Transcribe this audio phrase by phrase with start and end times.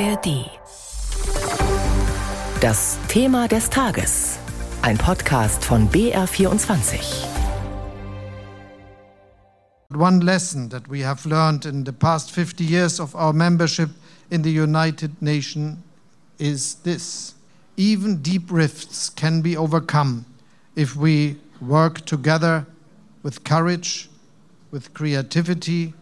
[0.00, 0.50] ARD.
[2.60, 4.38] Das Thema des Tages.
[4.82, 7.00] Ein Podcast von BR24.
[9.94, 13.90] One lesson that we have learned in the past 50 years of our membership
[14.30, 15.78] in the United Nations
[16.40, 17.34] is this.
[17.76, 20.24] Even deep rifts can be overcome
[20.74, 22.66] if we work together
[23.22, 24.08] with courage,
[24.72, 25.94] with creativity,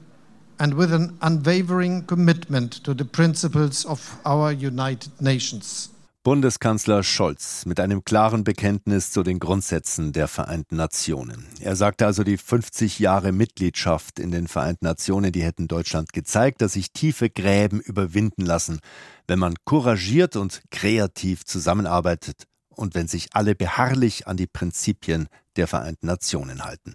[0.63, 5.91] and with an unwavering commitment to the principles of our United Nations.
[6.23, 11.47] Bundeskanzler Scholz mit einem klaren Bekenntnis zu den Grundsätzen der Vereinten Nationen.
[11.59, 16.63] Er sagte also, die 50 Jahre Mitgliedschaft in den Vereinten Nationen, die hätten Deutschland gezeigt,
[16.63, 18.79] dass sich tiefe Gräben überwinden lassen,
[19.27, 25.67] wenn man couragiert und kreativ zusammenarbeitet und wenn sich alle beharrlich an die Prinzipien der
[25.67, 26.95] Vereinten Nationen halten.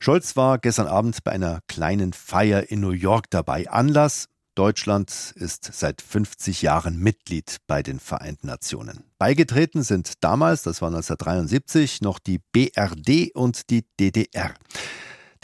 [0.00, 3.68] Scholz war gestern Abend bei einer kleinen Feier in New York dabei.
[3.68, 9.04] Anlass Deutschland ist seit 50 Jahren Mitglied bei den Vereinten Nationen.
[9.18, 14.54] Beigetreten sind damals, das war 1973, noch die BRD und die DDR.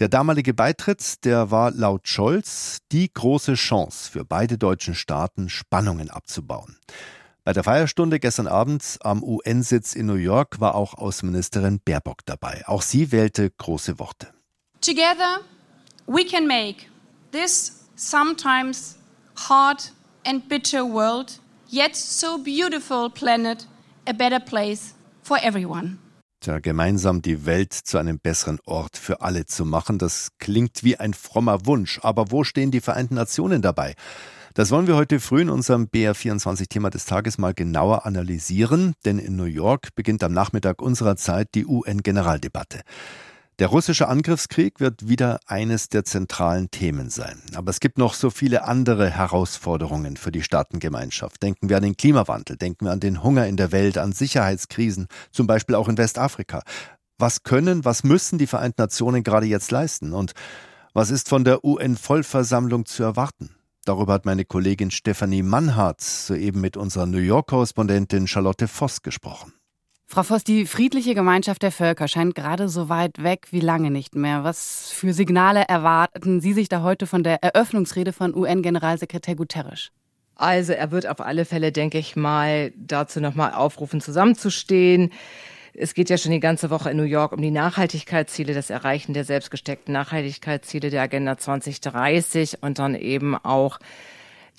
[0.01, 6.11] Der damalige Beitritt, der war laut Scholz die große Chance für beide deutschen Staaten, Spannungen
[6.11, 6.77] abzubauen.
[7.45, 12.65] Bei der Feierstunde gestern Abend am UN-Sitz in New York war auch Außenministerin Baerbock dabei.
[12.67, 14.34] Auch sie wählte große Worte.
[14.85, 15.41] Together
[16.07, 16.91] we can make
[17.31, 18.99] this sometimes
[19.35, 19.83] hard
[20.27, 21.41] and bitter world,
[21.71, 23.67] yet so beautiful planet
[24.07, 25.97] a better place for everyone.
[26.41, 30.99] Tja, gemeinsam die Welt zu einem besseren Ort für alle zu machen, das klingt wie
[30.99, 32.01] ein frommer Wunsch.
[32.03, 33.95] Aber wo stehen die Vereinten Nationen dabei?
[34.53, 39.35] Das wollen wir heute früh in unserem BR24-Thema des Tages mal genauer analysieren, denn in
[39.35, 42.83] New York beginnt am Nachmittag unserer Zeit die UN-Generaldebatte.
[43.61, 47.41] Der russische Angriffskrieg wird wieder eines der zentralen Themen sein.
[47.55, 51.41] Aber es gibt noch so viele andere Herausforderungen für die Staatengemeinschaft.
[51.41, 55.07] Denken wir an den Klimawandel, denken wir an den Hunger in der Welt, an Sicherheitskrisen,
[55.31, 56.63] zum Beispiel auch in Westafrika.
[57.17, 60.15] Was können, was müssen die Vereinten Nationen gerade jetzt leisten?
[60.15, 60.33] Und
[60.93, 63.55] was ist von der UN-Vollversammlung zu erwarten?
[63.85, 69.53] Darüber hat meine Kollegin Stefanie Mannhardt soeben mit unserer New York-Korrespondentin Charlotte Voss gesprochen.
[70.15, 74.15] Frau Voss, die friedliche Gemeinschaft der Völker scheint gerade so weit weg wie lange nicht
[74.15, 74.45] mehr.
[74.45, 79.91] Was für Signale erwarten Sie sich da heute von der Eröffnungsrede von UN-Generalsekretär Guterres?
[80.37, 85.11] Also er wird auf alle Fälle, denke ich mal, dazu nochmal aufrufen, zusammenzustehen.
[85.73, 89.15] Es geht ja schon die ganze Woche in New York um die Nachhaltigkeitsziele, das Erreichen
[89.15, 93.81] der selbstgesteckten Nachhaltigkeitsziele der Agenda 2030 und dann eben auch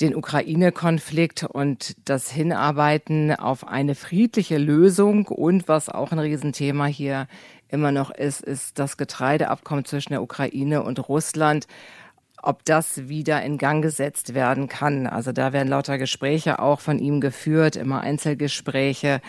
[0.01, 5.27] den Ukraine-Konflikt und das Hinarbeiten auf eine friedliche Lösung.
[5.27, 7.27] Und was auch ein Riesenthema hier
[7.69, 11.67] immer noch ist, ist das Getreideabkommen zwischen der Ukraine und Russland
[12.45, 15.07] ob das wieder in Gang gesetzt werden kann.
[15.07, 19.19] Also da werden lauter Gespräche auch von ihm geführt, immer Einzelgespräche.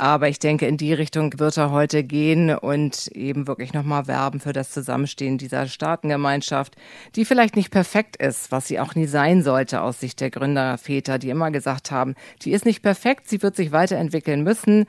[0.00, 4.40] Aber ich denke, in die Richtung wird er heute gehen und eben wirklich nochmal werben
[4.40, 6.74] für das Zusammenstehen dieser Staatengemeinschaft,
[7.16, 11.18] die vielleicht nicht perfekt ist, was sie auch nie sein sollte aus Sicht der Gründerväter,
[11.18, 14.86] die immer gesagt haben, die ist nicht perfekt, sie wird sich weiterentwickeln müssen.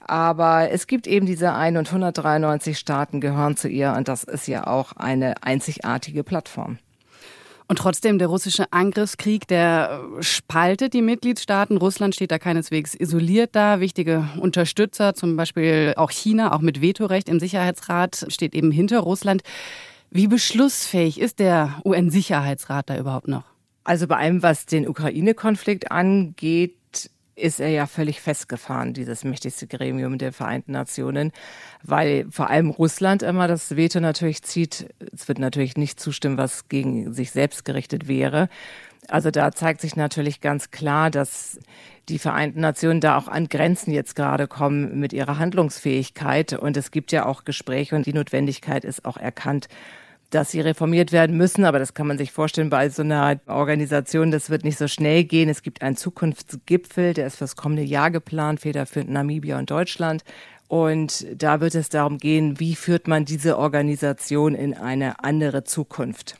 [0.00, 4.48] Aber es gibt eben diese ein und 193 Staaten gehören zu ihr und das ist
[4.48, 6.78] ja auch eine einzigartige Plattform.
[7.66, 11.78] Und trotzdem, der russische Angriffskrieg, der äh, spaltet die Mitgliedstaaten.
[11.78, 13.80] Russland steht da keineswegs isoliert da.
[13.80, 19.42] Wichtige Unterstützer, zum Beispiel auch China, auch mit Vetorecht im Sicherheitsrat, steht eben hinter Russland.
[20.10, 23.44] Wie beschlussfähig ist der UN-Sicherheitsrat da überhaupt noch?
[23.82, 26.76] Also bei allem, was den Ukraine-Konflikt angeht,
[27.36, 31.32] ist er ja völlig festgefahren, dieses mächtigste Gremium der Vereinten Nationen,
[31.82, 34.88] weil vor allem Russland immer das Veto natürlich zieht.
[35.12, 38.48] Es wird natürlich nicht zustimmen, was gegen sich selbst gerichtet wäre.
[39.08, 41.58] Also da zeigt sich natürlich ganz klar, dass
[42.08, 46.52] die Vereinten Nationen da auch an Grenzen jetzt gerade kommen mit ihrer Handlungsfähigkeit.
[46.52, 49.68] Und es gibt ja auch Gespräche und die Notwendigkeit ist auch erkannt
[50.30, 51.64] dass sie reformiert werden müssen.
[51.64, 54.30] Aber das kann man sich vorstellen bei so einer Organisation.
[54.30, 55.48] Das wird nicht so schnell gehen.
[55.48, 60.24] Es gibt einen Zukunftsgipfel, der ist fürs kommende Jahr geplant, federführend Namibia und Deutschland.
[60.68, 66.36] Und da wird es darum gehen, wie führt man diese Organisation in eine andere Zukunft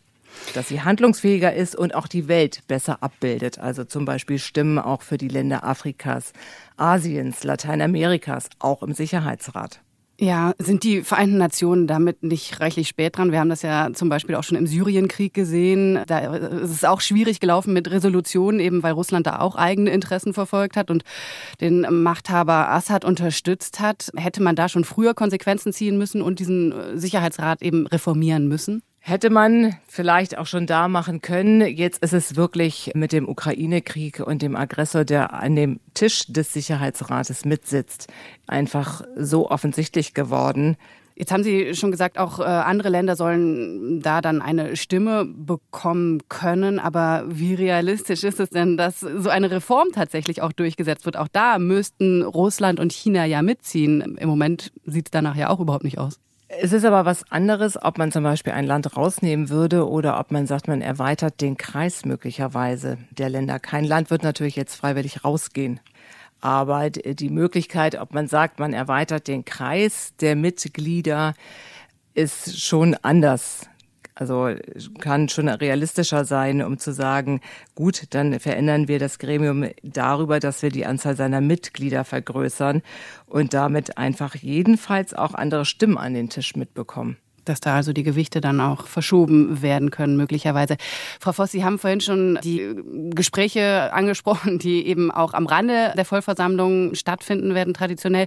[0.55, 3.59] dass sie handlungsfähiger ist und auch die Welt besser abbildet.
[3.59, 6.33] Also zum Beispiel Stimmen auch für die Länder Afrikas,
[6.77, 9.81] Asiens, Lateinamerikas, auch im Sicherheitsrat.
[10.21, 13.33] Ja, sind die Vereinten Nationen damit nicht reichlich spät dran?
[13.33, 15.99] Wir haben das ja zum Beispiel auch schon im Syrienkrieg gesehen.
[16.07, 20.33] Da ist es auch schwierig gelaufen mit Resolutionen, eben weil Russland da auch eigene Interessen
[20.33, 21.03] verfolgt hat und
[21.61, 24.11] den Machthaber Assad unterstützt hat.
[24.15, 28.83] Hätte man da schon früher Konsequenzen ziehen müssen und diesen Sicherheitsrat eben reformieren müssen?
[29.07, 31.61] Hätte man vielleicht auch schon da machen können.
[31.61, 36.55] Jetzt ist es wirklich mit dem Ukraine-Krieg und dem Aggressor, der an dem Tisch des
[36.55, 38.11] Sicherheitsrates mitsitzt,
[38.47, 40.79] einfach so offensichtlich geworden.
[41.17, 46.23] Jetzt haben Sie schon gesagt, auch äh, andere Länder sollen da dann eine Stimme bekommen
[46.31, 46.79] können.
[46.79, 51.19] Aber wie realistisch ist es denn, dass so eine Reform tatsächlich auch durchgesetzt wird?
[51.19, 54.17] Auch da müssten Russland und China ja mitziehen.
[54.19, 56.19] Im Moment sieht es danach ja auch überhaupt nicht aus.
[56.61, 60.31] Es ist aber was anderes, ob man zum Beispiel ein Land rausnehmen würde oder ob
[60.31, 63.59] man sagt, man erweitert den Kreis möglicherweise der Länder.
[63.59, 65.81] Kein Land wird natürlich jetzt freiwillig rausgehen.
[66.41, 71.35] Aber die Möglichkeit, ob man sagt, man erweitert den Kreis der Mitglieder,
[72.15, 73.69] ist schon anders
[74.15, 74.55] also
[75.01, 77.41] kann schon realistischer sein, um zu sagen,
[77.75, 82.83] gut, dann verändern wir das Gremium darüber, dass wir die Anzahl seiner Mitglieder vergrößern
[83.27, 88.03] und damit einfach jedenfalls auch andere Stimmen an den Tisch mitbekommen dass da also die
[88.03, 90.77] Gewichte dann auch verschoben werden können, möglicherweise.
[91.21, 92.75] Frau Voss, Sie haben vorhin schon die
[93.11, 98.27] Gespräche angesprochen, die eben auch am Rande der Vollversammlung stattfinden werden, traditionell.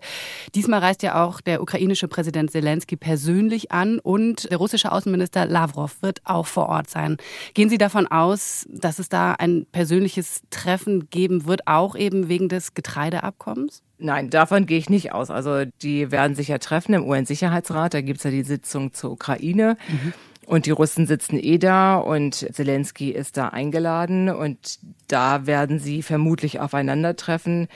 [0.55, 6.01] Diesmal reist ja auch der ukrainische Präsident Zelensky persönlich an und der russische Außenminister Lavrov
[6.01, 7.17] wird auch vor Ort sein.
[7.53, 12.49] Gehen Sie davon aus, dass es da ein persönliches Treffen geben wird, auch eben wegen
[12.49, 13.83] des Getreideabkommens?
[13.99, 15.31] Nein, davon gehe ich nicht aus.
[15.31, 17.93] Also die werden sich ja treffen im UN-Sicherheitsrat.
[17.93, 19.77] Da gibt es ja die Sitzung zur Ukraine.
[19.87, 20.13] Mhm.
[20.45, 24.79] Und die Russen sitzen eh da und Zelensky ist da eingeladen und
[25.09, 27.67] da werden sie vermutlich aufeinandertreffen.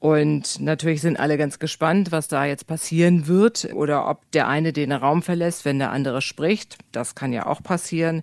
[0.00, 4.72] Und natürlich sind alle ganz gespannt, was da jetzt passieren wird oder ob der eine
[4.72, 6.78] den Raum verlässt, wenn der andere spricht.
[6.90, 8.22] Das kann ja auch passieren.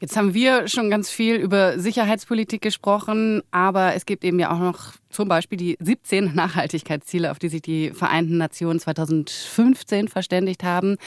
[0.00, 4.60] Jetzt haben wir schon ganz viel über Sicherheitspolitik gesprochen, aber es gibt eben ja auch
[4.60, 10.98] noch zum Beispiel die 17 Nachhaltigkeitsziele, auf die sich die Vereinten Nationen 2015 verständigt haben.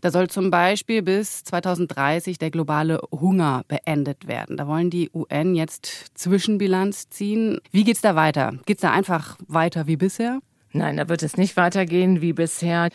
[0.00, 4.56] Da soll zum Beispiel bis 2030 der globale Hunger beendet werden.
[4.56, 7.60] Da wollen die UN jetzt Zwischenbilanz ziehen.
[7.70, 8.54] Wie geht es da weiter?
[8.66, 10.40] Geht es da einfach weiter wie bisher?
[10.72, 12.88] Nein, da wird es nicht weitergehen wie bisher.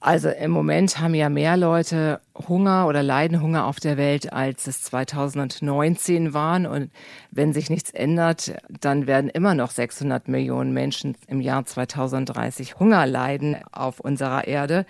[0.00, 4.68] Also im Moment haben ja mehr Leute Hunger oder leiden Hunger auf der Welt, als
[4.68, 6.66] es 2019 waren.
[6.66, 6.92] Und
[7.32, 13.06] wenn sich nichts ändert, dann werden immer noch 600 Millionen Menschen im Jahr 2030 Hunger
[13.06, 14.86] leiden auf unserer Erde.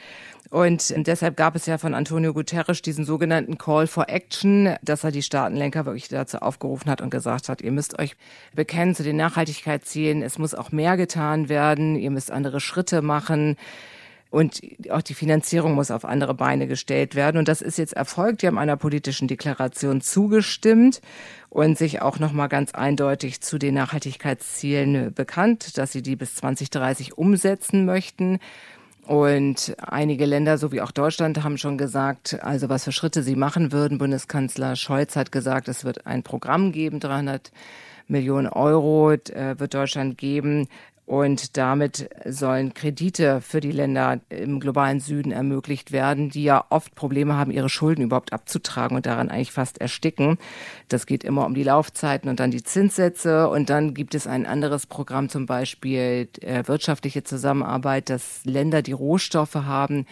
[0.50, 5.10] Und deshalb gab es ja von Antonio Guterres diesen sogenannten Call for Action, dass er
[5.10, 8.14] die Staatenlenker wirklich dazu aufgerufen hat und gesagt hat, ihr müsst euch
[8.54, 10.22] bekennen zu den Nachhaltigkeitszielen.
[10.22, 11.96] Es muss auch mehr getan werden.
[11.96, 13.56] Ihr müsst andere Schritte machen.
[14.30, 14.60] Und
[14.90, 17.38] auch die Finanzierung muss auf andere Beine gestellt werden.
[17.38, 18.42] Und das ist jetzt erfolgt.
[18.42, 21.00] Die haben einer politischen Deklaration zugestimmt
[21.48, 27.16] und sich auch nochmal ganz eindeutig zu den Nachhaltigkeitszielen bekannt, dass sie die bis 2030
[27.16, 28.38] umsetzen möchten.
[29.06, 33.36] Und einige Länder, so wie auch Deutschland, haben schon gesagt, also was für Schritte sie
[33.36, 33.96] machen würden.
[33.96, 37.50] Bundeskanzler Scholz hat gesagt, es wird ein Programm geben, 300
[38.06, 40.68] Millionen Euro äh, wird Deutschland geben,
[41.08, 46.94] und damit sollen Kredite für die Länder im globalen Süden ermöglicht werden, die ja oft
[46.94, 50.36] Probleme haben, ihre Schulden überhaupt abzutragen und daran eigentlich fast ersticken.
[50.88, 53.48] Das geht immer um die Laufzeiten und dann die Zinssätze.
[53.48, 58.92] Und dann gibt es ein anderes Programm, zum Beispiel äh, wirtschaftliche Zusammenarbeit, dass Länder, die
[58.92, 60.04] Rohstoffe haben,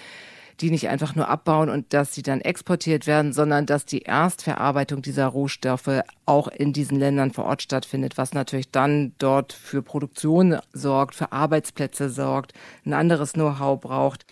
[0.60, 5.02] die nicht einfach nur abbauen und dass sie dann exportiert werden, sondern dass die Erstverarbeitung
[5.02, 10.58] dieser Rohstoffe auch in diesen Ländern vor Ort stattfindet, was natürlich dann dort für Produktion
[10.72, 12.52] sorgt, für Arbeitsplätze sorgt,
[12.84, 14.24] ein anderes Know-how braucht.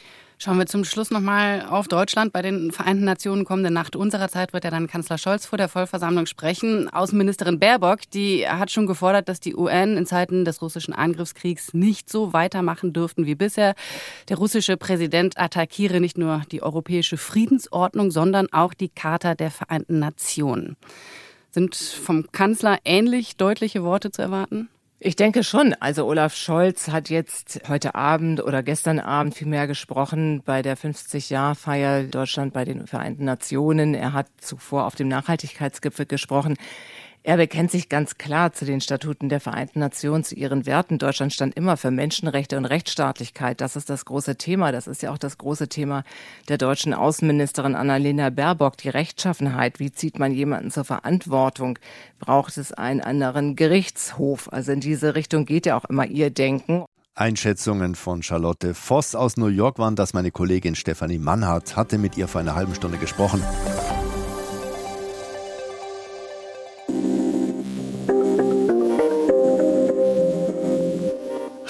[0.45, 2.35] Schauen wir zum Schluss nochmal auf Deutschland.
[2.35, 5.71] Bei den Vereinten Nationen kommende Nacht unserer Zeit wird ja dann Kanzler Scholz vor der
[5.71, 6.91] Vollversammlung sprechen.
[6.91, 12.11] Außenministerin Baerbock, die hat schon gefordert, dass die UN in Zeiten des russischen Angriffskriegs nicht
[12.11, 13.75] so weitermachen dürften wie bisher.
[14.29, 19.99] Der russische Präsident attackiere nicht nur die europäische Friedensordnung, sondern auch die Charta der Vereinten
[19.99, 20.77] Nationen.
[21.53, 24.69] Sind vom Kanzler ähnlich deutliche Worte zu erwarten?
[25.07, 25.75] Ich denke schon.
[25.81, 30.79] Also Olaf Scholz hat jetzt heute Abend oder gestern Abend viel mehr gesprochen bei der
[30.79, 33.93] 50-Jahr-Feier Deutschland bei den Vereinten Nationen.
[33.93, 36.57] Er hat zuvor auf dem Nachhaltigkeitsgipfel gesprochen.
[37.27, 40.99] Er bekennt sich ganz klar zu den Statuten der Vereinten Nationen, zu ihren Werten.
[40.99, 43.63] Deutschland stand immer für Menschenrechte und Rechtsstaatlichkeit.
[43.63, 44.73] Das ist das große Thema.
[44.73, 46.05] Das ist ja auch das große Thema
[46.51, 49.81] der deutschen Außenministerin Annalena Baerbock, die Rechtschaffenheit.
[49.81, 51.79] Wie zieht man jemanden zur Verantwortung?
[52.19, 54.53] Braucht es einen anderen Gerichtshof?
[54.53, 56.85] Also in diese Richtung geht ja auch immer ihr Denken.
[57.15, 60.13] Einschätzungen von Charlotte Voss aus New York waren das.
[60.13, 63.43] Meine Kollegin Stefanie Mannhardt hatte mit ihr vor einer halben Stunde gesprochen.